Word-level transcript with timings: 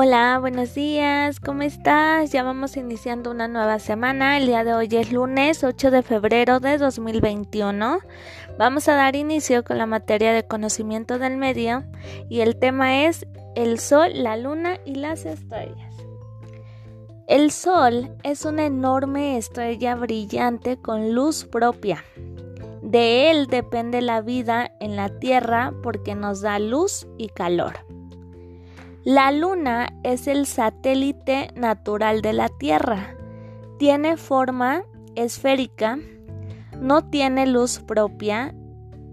Hola, 0.00 0.38
buenos 0.38 0.76
días, 0.76 1.40
¿cómo 1.40 1.62
estás? 1.62 2.30
Ya 2.30 2.44
vamos 2.44 2.76
iniciando 2.76 3.32
una 3.32 3.48
nueva 3.48 3.80
semana. 3.80 4.38
El 4.38 4.46
día 4.46 4.62
de 4.62 4.72
hoy 4.72 4.86
es 4.92 5.10
lunes 5.10 5.64
8 5.64 5.90
de 5.90 6.04
febrero 6.04 6.60
de 6.60 6.78
2021. 6.78 7.98
Vamos 8.56 8.88
a 8.88 8.94
dar 8.94 9.16
inicio 9.16 9.64
con 9.64 9.76
la 9.76 9.86
materia 9.86 10.32
de 10.32 10.46
conocimiento 10.46 11.18
del 11.18 11.36
medio 11.36 11.82
y 12.28 12.42
el 12.42 12.60
tema 12.60 13.06
es 13.06 13.26
el 13.56 13.80
Sol, 13.80 14.12
la 14.14 14.36
Luna 14.36 14.78
y 14.84 14.94
las 14.94 15.24
estrellas. 15.24 15.92
El 17.26 17.50
Sol 17.50 18.16
es 18.22 18.44
una 18.44 18.66
enorme 18.66 19.36
estrella 19.36 19.96
brillante 19.96 20.80
con 20.80 21.12
luz 21.12 21.44
propia. 21.44 22.04
De 22.82 23.32
él 23.32 23.48
depende 23.48 24.00
la 24.00 24.20
vida 24.20 24.70
en 24.78 24.94
la 24.94 25.08
Tierra 25.18 25.72
porque 25.82 26.14
nos 26.14 26.40
da 26.40 26.60
luz 26.60 27.08
y 27.18 27.30
calor. 27.30 27.97
La 29.10 29.32
Luna 29.32 29.88
es 30.02 30.26
el 30.26 30.44
satélite 30.44 31.48
natural 31.56 32.20
de 32.20 32.34
la 32.34 32.50
Tierra. 32.50 33.16
Tiene 33.78 34.18
forma 34.18 34.82
esférica, 35.14 35.98
no 36.78 37.08
tiene 37.08 37.46
luz 37.46 37.78
propia 37.78 38.54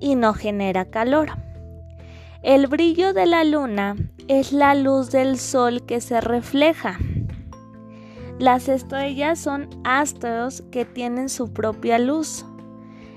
y 0.00 0.16
no 0.16 0.34
genera 0.34 0.84
calor. 0.86 1.28
El 2.42 2.66
brillo 2.66 3.12
de 3.12 3.26
la 3.26 3.44
Luna 3.44 3.94
es 4.26 4.52
la 4.52 4.74
luz 4.74 5.12
del 5.12 5.38
Sol 5.38 5.86
que 5.86 6.00
se 6.00 6.20
refleja. 6.20 6.98
Las 8.40 8.68
estrellas 8.68 9.38
son 9.38 9.68
astros 9.84 10.64
que 10.72 10.84
tienen 10.84 11.28
su 11.28 11.52
propia 11.52 12.00
luz 12.00 12.44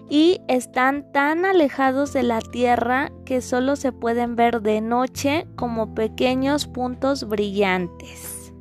y 0.09 0.41
están 0.47 1.11
tan 1.11 1.45
alejados 1.45 2.13
de 2.13 2.23
la 2.23 2.39
Tierra 2.39 3.11
que 3.25 3.41
solo 3.41 3.75
se 3.75 3.91
pueden 3.91 4.35
ver 4.35 4.61
de 4.61 4.81
noche 4.81 5.47
como 5.55 5.93
pequeños 5.93 6.67
puntos 6.67 7.27
brillantes. 7.27 8.53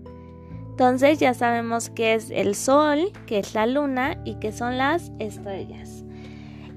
Entonces 0.70 1.18
ya 1.18 1.32
sabemos 1.34 1.88
que 1.88 2.14
es 2.14 2.30
el 2.30 2.54
Sol, 2.54 3.12
que 3.26 3.38
es 3.38 3.54
la 3.54 3.66
Luna 3.66 4.20
y 4.24 4.34
que 4.34 4.52
son 4.52 4.76
las 4.76 5.12
estrellas. 5.18 6.04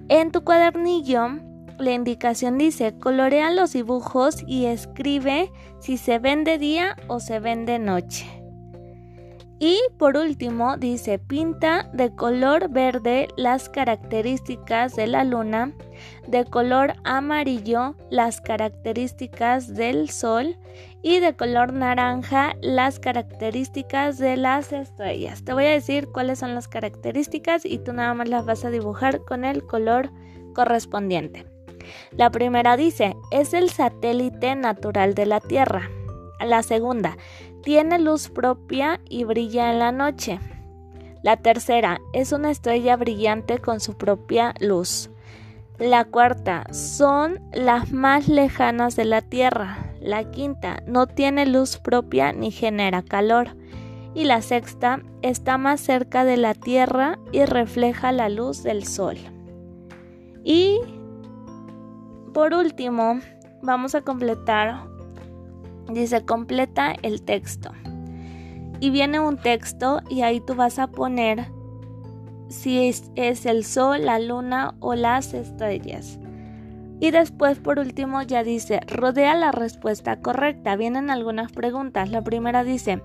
En 0.07 0.31
tu 0.31 0.43
cuadernillo 0.43 1.29
la 1.79 1.91
indicación 1.91 2.57
dice 2.57 2.97
colorea 2.97 3.51
los 3.51 3.73
dibujos 3.73 4.43
y 4.45 4.65
escribe 4.65 5.51
si 5.79 5.97
se 5.97 6.19
ven 6.19 6.43
de 6.43 6.57
día 6.57 6.95
o 7.07 7.19
se 7.19 7.39
ven 7.39 7.65
de 7.65 7.79
noche. 7.79 8.38
Y 9.59 9.77
por 9.97 10.15
último 10.15 10.77
dice 10.77 11.19
pinta 11.19 11.89
de 11.93 12.15
color 12.15 12.69
verde 12.69 13.27
las 13.35 13.67
características 13.67 14.95
de 14.95 15.07
la 15.07 15.25
luna, 15.25 15.73
de 16.27 16.45
color 16.45 16.93
amarillo 17.03 17.95
las 18.09 18.39
características 18.39 19.73
del 19.73 20.09
sol 20.09 20.55
y 21.01 21.19
de 21.19 21.35
color 21.35 21.73
naranja 21.73 22.55
las 22.61 22.99
características 22.99 24.17
de 24.17 24.37
las 24.37 24.71
estrellas. 24.71 25.43
Te 25.43 25.51
voy 25.51 25.65
a 25.65 25.71
decir 25.71 26.07
cuáles 26.07 26.39
son 26.39 26.55
las 26.55 26.69
características 26.69 27.65
y 27.65 27.79
tú 27.79 27.91
nada 27.91 28.13
más 28.13 28.29
las 28.29 28.45
vas 28.45 28.63
a 28.63 28.69
dibujar 28.69 29.25
con 29.25 29.43
el 29.43 29.65
color 29.65 30.09
correspondiente. 30.55 31.45
La 32.11 32.29
primera 32.29 32.77
dice, 32.77 33.17
es 33.31 33.53
el 33.53 33.69
satélite 33.69 34.55
natural 34.55 35.15
de 35.15 35.25
la 35.25 35.41
Tierra. 35.41 35.89
La 36.39 36.63
segunda, 36.63 37.17
tiene 37.63 37.99
luz 37.99 38.29
propia 38.29 38.99
y 39.09 39.23
brilla 39.23 39.71
en 39.71 39.79
la 39.79 39.91
noche. 39.91 40.39
La 41.21 41.37
tercera 41.37 41.99
es 42.13 42.31
una 42.31 42.51
estrella 42.51 42.95
brillante 42.95 43.59
con 43.59 43.79
su 43.79 43.97
propia 43.97 44.53
luz. 44.59 45.09
La 45.77 46.05
cuarta 46.05 46.65
son 46.71 47.39
las 47.53 47.91
más 47.91 48.27
lejanas 48.27 48.95
de 48.95 49.05
la 49.05 49.21
Tierra. 49.21 49.77
La 50.01 50.29
quinta 50.31 50.83
no 50.85 51.07
tiene 51.07 51.45
luz 51.45 51.77
propia 51.77 52.33
ni 52.33 52.51
genera 52.51 53.01
calor. 53.01 53.55
Y 54.13 54.23
la 54.23 54.41
sexta 54.41 55.01
está 55.21 55.57
más 55.57 55.79
cerca 55.81 56.25
de 56.25 56.37
la 56.37 56.53
Tierra 56.53 57.19
y 57.31 57.45
refleja 57.45 58.11
la 58.11 58.29
luz 58.29 58.63
del 58.63 58.85
Sol. 58.85 59.17
Y 60.43 60.79
por 62.33 62.53
último, 62.53 63.19
vamos 63.61 63.95
a 63.95 64.01
completar 64.01 64.83
Dice 65.91 66.25
completa 66.25 66.95
el 67.01 67.21
texto. 67.21 67.71
Y 68.79 68.91
viene 68.91 69.19
un 69.19 69.37
texto 69.37 70.01
y 70.09 70.21
ahí 70.21 70.39
tú 70.39 70.55
vas 70.55 70.79
a 70.79 70.87
poner 70.87 71.51
si 72.49 72.87
es, 73.15 73.45
el 73.45 73.63
sol, 73.63 74.05
la 74.05 74.19
luna 74.19 74.75
o 74.79 74.95
las 74.95 75.33
estrellas. 75.33 76.19
Y 76.99 77.11
después, 77.11 77.59
por 77.59 77.79
último, 77.79 78.21
ya 78.23 78.43
dice, 78.43 78.81
rodea 78.87 79.33
la 79.35 79.51
respuesta 79.51 80.19
correcta. 80.19 80.75
Vienen 80.75 81.09
algunas 81.09 81.51
preguntas. 81.51 82.09
La 82.09 82.23
primera 82.23 82.63
dice, 82.63 83.01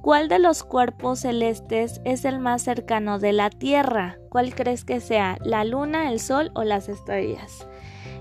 ¿cuál 0.00 0.28
de 0.28 0.38
los 0.38 0.62
cuerpos 0.62 1.20
celestes 1.20 2.00
es 2.04 2.24
el 2.24 2.38
más 2.38 2.62
cercano 2.62 3.18
de 3.18 3.32
la 3.34 3.50
Tierra? 3.50 4.18
¿Cuál 4.30 4.54
crees 4.54 4.84
que 4.84 5.00
sea? 5.00 5.36
¿La 5.42 5.64
luna, 5.64 6.10
el 6.10 6.20
sol 6.20 6.50
o 6.54 6.64
las 6.64 6.88
estrellas? 6.88 7.68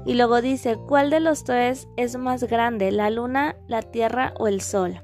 Y 0.05 0.13
luego 0.13 0.41
dice, 0.41 0.77
¿cuál 0.77 1.09
de 1.09 1.19
los 1.19 1.43
tres 1.43 1.87
es 1.97 2.15
más 2.15 2.43
grande, 2.43 2.91
la 2.91 3.09
luna, 3.09 3.55
la 3.67 3.81
tierra 3.81 4.33
o 4.37 4.47
el 4.47 4.61
sol? 4.61 5.01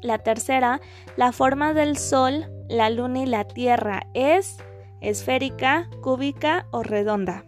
La 0.00 0.18
tercera, 0.18 0.80
la 1.16 1.32
forma 1.32 1.74
del 1.74 1.96
sol, 1.96 2.46
la 2.68 2.88
luna 2.88 3.20
y 3.20 3.26
la 3.26 3.44
tierra 3.44 4.06
es 4.14 4.58
esférica, 5.00 5.90
cúbica 6.02 6.66
o 6.70 6.82
redonda. 6.82 7.44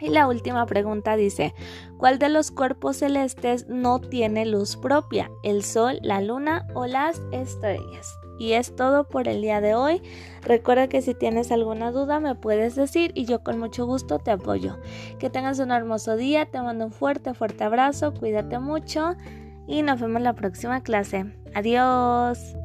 Y 0.00 0.08
la 0.08 0.26
última 0.26 0.66
pregunta 0.66 1.16
dice, 1.16 1.54
¿cuál 1.96 2.18
de 2.18 2.28
los 2.28 2.50
cuerpos 2.50 2.98
celestes 2.98 3.66
no 3.68 4.00
tiene 4.00 4.44
luz 4.44 4.76
propia? 4.76 5.30
¿El 5.44 5.62
sol, 5.62 5.98
la 6.02 6.20
luna 6.20 6.66
o 6.74 6.86
las 6.86 7.22
estrellas? 7.32 8.18
Y 8.38 8.52
es 8.52 8.74
todo 8.74 9.08
por 9.08 9.28
el 9.28 9.40
día 9.42 9.60
de 9.60 9.74
hoy. 9.74 10.02
Recuerda 10.42 10.88
que 10.88 11.02
si 11.02 11.14
tienes 11.14 11.52
alguna 11.52 11.90
duda 11.90 12.20
me 12.20 12.34
puedes 12.34 12.74
decir 12.74 13.12
y 13.14 13.24
yo 13.24 13.42
con 13.42 13.58
mucho 13.58 13.86
gusto 13.86 14.18
te 14.18 14.30
apoyo. 14.30 14.78
Que 15.18 15.30
tengas 15.30 15.58
un 15.58 15.70
hermoso 15.70 16.16
día, 16.16 16.46
te 16.46 16.60
mando 16.60 16.86
un 16.86 16.92
fuerte, 16.92 17.34
fuerte 17.34 17.64
abrazo, 17.64 18.12
cuídate 18.14 18.58
mucho 18.58 19.14
y 19.66 19.82
nos 19.82 20.00
vemos 20.00 20.18
en 20.18 20.24
la 20.24 20.34
próxima 20.34 20.82
clase. 20.82 21.26
Adiós. 21.54 22.56